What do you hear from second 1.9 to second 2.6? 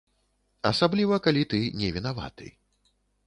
вінаваты.